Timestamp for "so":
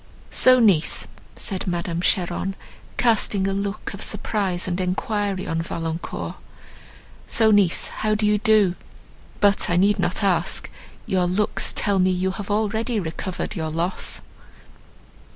0.31-0.59, 7.27-7.51